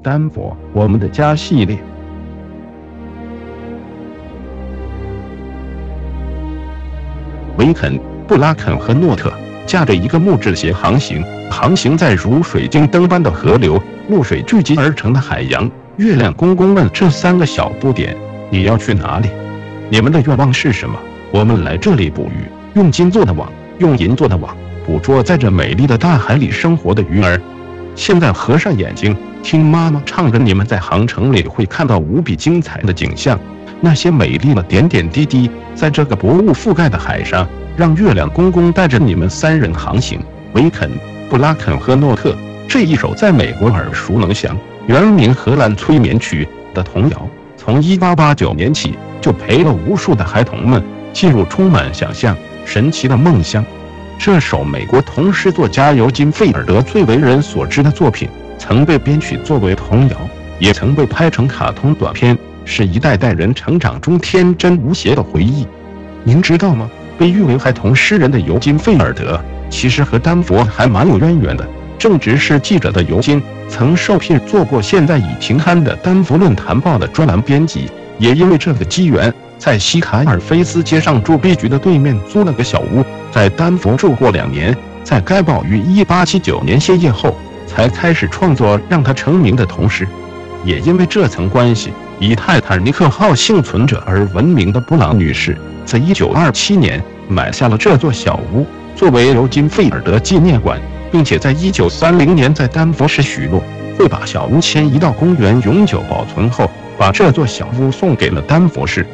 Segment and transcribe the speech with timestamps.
[0.00, 1.76] 丹佛，我们的家系列。
[7.56, 9.32] 维肯、布拉肯和诺特
[9.66, 15.68] 驾着一个木质鞋航行，航行在如水晶灯般的河流、露水聚集而成的海洋。
[15.96, 18.16] 月亮公公问这三个小不点
[18.50, 19.28] ：“你要去哪里？
[19.90, 20.96] 你们的愿望是什么？”
[21.32, 24.56] 我们来这里捕鱼，用金做的网，用银做的网，
[24.86, 27.38] 捕捉在这美丽的大海里生活的鱼儿。
[27.96, 29.14] 现在合上眼睛，
[29.48, 33.40] 听妈妈唱着，你们在航程里会看到无比精彩的景象。
[33.80, 40.20] 那些美丽的点点滴滴，在这个薄雾覆盖的海上，让月亮公公带着你们三人航行。
[40.52, 40.90] 维肯、
[41.30, 42.36] 布拉肯和诺特，
[42.68, 44.54] 这一首在美国耳熟能详、
[44.86, 50.84] 原名《荷兰催眠曲》的童谣，从1889年起就陪了无数的孩童们
[51.14, 52.36] 进入充满想象、
[52.66, 53.64] 神奇的梦乡。
[54.18, 58.28] 这首美国童诗作家尤金·费尔德最为人所知的作品，
[58.58, 60.16] 曾被编曲作为童谣，
[60.58, 65.66] 也曾被拍成卡通短片，是一代代人成长中天真无邪的回忆。
[66.24, 66.90] 您知道吗？
[67.16, 71.66] 被誉为孩童诗人的尤金·费尔德，其实和丹佛还蛮有渊源的。
[71.98, 79.32] 正直是记者的尤金，曾受聘做过现在已停刊的《丹佛论坛报》的专栏编辑，也因为这个机缘。
[79.58, 84.76] 在西卡尔菲斯街上铸币局的对面租了个小屋，在丹佛住过两年。
[85.02, 87.34] 在该报于1879年歇业后，
[87.78, 90.04] 才开始创作让他成名的同时。
[90.64, 100.80] 也因为这层关系，以泰坦尼克号幸存者而闻名的布朗女士，在1927年买下了这座小屋，作为尤金·费尔德纪念馆，
[101.12, 103.62] 并且在1930年在丹佛市许诺
[103.96, 106.68] 会把小屋迁移到公园永久保存后，
[106.98, 109.06] 把这座小屋送给了丹佛市。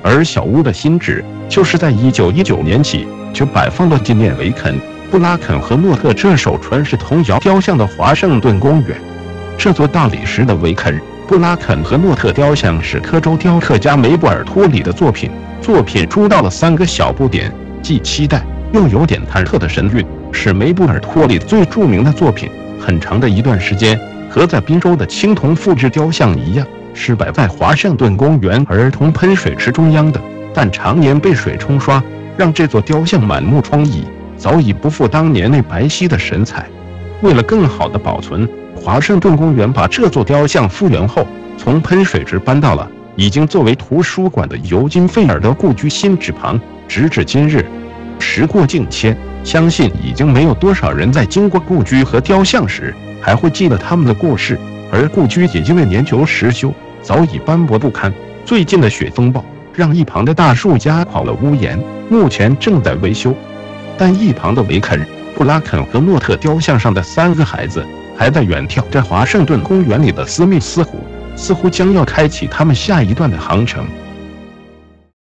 [0.00, 4.80] 而小屋的新址，就是在一九一九年起就摆放了纪念维肯、
[5.12, 8.96] 布拉肯和诺特这首传世童谣雕像的华盛顿公园。
[9.58, 15.30] 这座大理石的维肯、布拉肯和诺特雕像是科州雕刻家梅布尔托里的作品。
[15.60, 18.42] 作品出到了三个小不点，既期待
[18.72, 22.48] 又有点忐忑的神韵，是梅布尔托里最著名的作品。
[22.80, 24.00] 很长的一段时间，
[24.30, 26.66] 和在宾州的青铜复制雕像一样。
[26.94, 30.18] 是摆在华盛顿公园儿童喷水池中央的，
[30.54, 32.02] 但常年被水冲刷，
[32.34, 34.04] 让这座雕像满目疮痍，
[34.42, 36.66] 早已不复当年那白皙的神采。
[37.20, 41.24] 为了更好的保存，华盛顿公园把这座雕像复原后，
[41.56, 46.60] 从喷水池搬到了已经作为图书馆的尤金·费尔德故居新址旁。
[46.88, 47.64] 直至今日，
[48.18, 54.58] 时过境迁，相信已经没有多少人在经过故居和雕像时，还会记得他们的故事。
[54.90, 58.12] 而故居也因为年久失修，早已斑驳不堪。
[58.44, 61.78] 最近的雪风暴让一旁的大树压垮了屋檐，
[62.10, 63.32] 目前正在维修。
[63.96, 67.86] 但一旁的维肯、布拉肯和诺特雕像上的三个孩子
[68.16, 70.98] 还在远眺着华盛顿公园里的斯密斯湖，
[71.36, 73.86] 似乎将要开启他们下一段的航程。